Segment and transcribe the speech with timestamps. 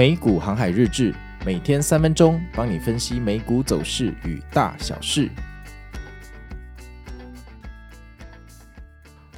[0.00, 5.28] 美股航海日志，每天三分钟，帮你分析美股走势与大小事。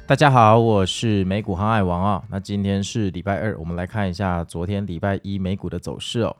[0.07, 2.23] 大家好，我是美股航海王啊。
[2.29, 6.33] 那今天是礼拜二，我们来看一下昨天礼拜一美股的走势哦。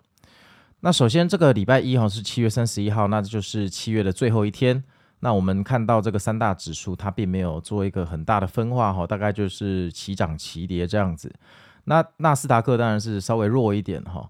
[0.79, 4.81] 那首先这个礼拜一哈是七月三十一号，那就是七月的最后一天。
[5.19, 11.29] 那我们看到这个三大指数，它并没有做一个很大的分化哈，大概就是齐涨齐跌这样子。
[11.85, 14.29] 那纳斯达克当然是稍微弱一点哈。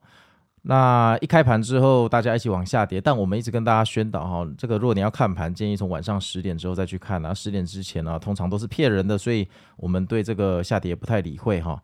[0.66, 9.46] 那一开盘之后，大家一起往下跌，但我们一直跟大家宣导哈，这个如果你要看盘，建议从晚上十点之后再去看啊，十点之前呢，通常都是骗人的，所以
[9.76, 11.82] 我们对这个下跌不太理会哈。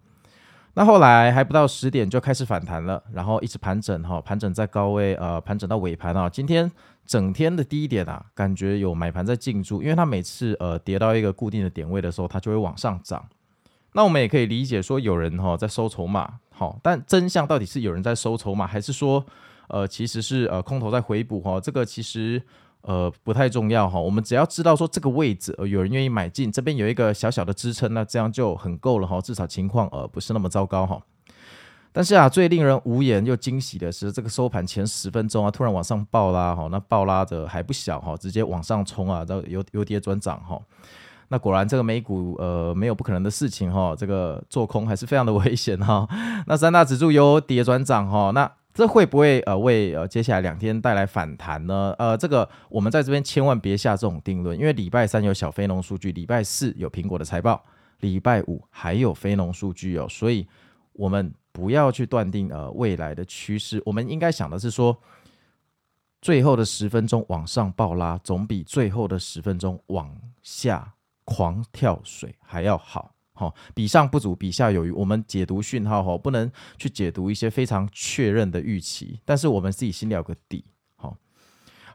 [0.76, 6.30] 那后来还不到十点就开始反弹了，然后一直盘整哈，盘整在高位，呃，盘整到尾盘啊。
[6.30, 6.72] 今天
[7.06, 13.28] 整天的低点啊，感觉有买盘在进驻，因为它每次呃跌到一个固定的点位的时候，它就会往上涨。
[13.94, 19.26] 那我们也可以理解说，有人哈在收筹码，好，但真相到底是有人在收筹码，还是说，
[19.68, 21.60] 呃，其实是呃空头在回补哈？
[21.60, 22.42] 这个其实
[22.82, 24.00] 呃不太重要哈。
[24.00, 31.02] 我们只要知道说这个位置呃有人愿意买进，这边有一个小小的支撑，那这样就很够了哈，至少情况呃不是那么糟糕哈。
[31.92, 40.62] 但是啊，最令人无言又惊喜的是，这个收盘前十分钟啊，突然往上暴拉哈，那暴拉的还不小哈，直接往上冲啊，然后由由跌转涨哈。
[41.30, 46.08] 那果然，这个美股呃没有不可能的事情哈，这个做空还是非常的 危险哈。
[46.48, 51.94] 那三大指数由跌转涨哈，那这会不会呃为呃接下来两天带来反弹呢？
[52.00, 57.64] 呃，这个我们在这边千万别下这种定论，因为礼拜三有小非农数据，礼拜四有苹果的财报，
[58.00, 60.48] 礼拜五还有非农数据哦，所以
[60.94, 64.98] 我们不要去断定呃未来的趋势，我们应该想的是说，
[66.22, 70.10] 最后的十分钟往上暴拉，总比最后的十分钟往
[70.42, 70.94] 下。
[71.30, 74.90] 狂跳水还要好，好，比上不足，比下有余。
[74.90, 81.16] 我们解读讯号，哈，不能去解读一些非常确认的预期，但是我们自己心里有个底，好，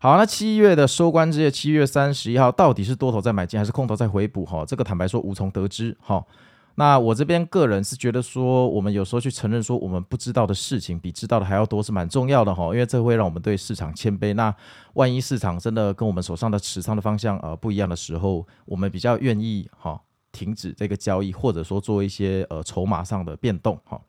[0.00, 0.16] 好。
[0.16, 4.46] 那七月的收官之夜，七月三十一号，到底是多头在买进，还是空头在回补？
[4.46, 6.24] 哈，这个坦白说无从得知，哈。
[6.76, 14.34] 那我这边个人是觉得说，我们有时候去承认说我们不知道的事情比知道的还要多是蛮重要的哈，因为这会让我们对市场谦卑。
[14.34, 14.52] 那
[14.94, 20.00] 万一市场真的跟我们手上的持仓的方向呃不一样的时候，我们比较愿意哈
[20.32, 24.00] 停止这个交易，或者说做一些呃筹码上的变动哈。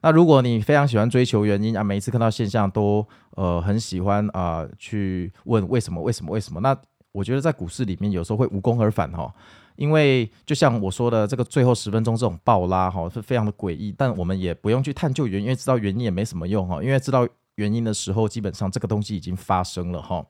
[0.00, 6.60] 那如果你非常喜欢追求原因啊，每一次看到现象都呃很喜欢啊、去问为什么为什么为什么？
[6.60, 6.76] 那
[7.10, 9.34] 我觉得在股市里面有时候会无功而返哈。
[9.78, 16.82] 因为就像我说的，这个最后十分钟这种暴拉哈是非常的诡异，但我们也不用去探究原因，因为知道原因也没什么用哈。
[16.82, 20.26] 因为知道原因的时候，基本上这个东西已经发生了哈。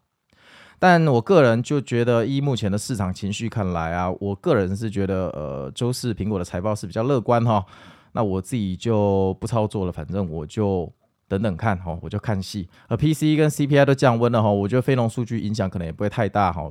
[0.79, 7.65] 但我个人就觉得，依目前的市场情绪看来啊，我个人是觉得，呃，周四苹果的财报是比较乐观哈。
[8.13, 10.93] 那我自己就不操作了，反正我就
[11.27, 12.69] 等等看哈，我就看戏。
[12.87, 16.71] 而 P C 跟 CPI 都降温了哈，我觉得非农数据影响可能也不会太大哈。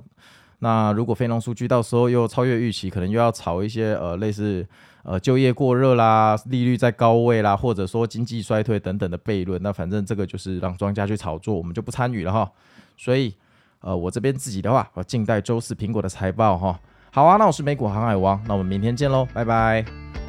[0.60, 4.66] 那如果非农数据到时候又超越预期，可能又要炒一些呃类似
[5.04, 9.62] 呃就业过热啦、利率在高位啦，或者说经济衰退等等的悖论。
[9.62, 12.52] 那反正这个就是让庄家去炒作，我们就不参与了哈。
[12.98, 13.36] 所以
[13.82, 16.80] 呃我这边自己的话，我静待周四苹果的财报哈。
[17.12, 20.27] 好啊，那我是美股航海王，那我们明天见喽，拜拜。